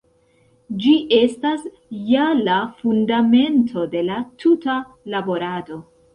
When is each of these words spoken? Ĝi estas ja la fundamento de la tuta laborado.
Ĝi 0.85 0.93
estas 1.17 1.67
ja 2.13 2.23
la 2.47 2.57
fundamento 2.81 3.85
de 3.93 4.03
la 4.09 4.19
tuta 4.47 4.81
laborado. 5.17 5.81